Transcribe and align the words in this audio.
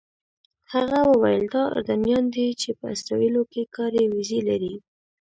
هغه 0.73 0.99
وویل 1.11 1.43
دا 1.53 1.63
اردنیان 1.75 2.25
دي 2.35 2.47
چې 2.61 2.69
په 2.79 2.85
اسرائیلو 2.95 3.43
کې 3.51 3.63
کاري 3.75 4.03
ویزې 4.13 4.39
لري. 4.49 4.73